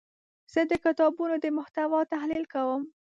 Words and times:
زه 0.53 0.61
د 0.71 0.73
کتابونو 0.85 1.35
د 1.43 1.45
محتوا 1.57 1.99
تحلیل 2.13 2.43
کوم. 2.53 2.81